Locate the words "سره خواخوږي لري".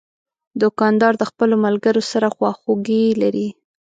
2.11-3.47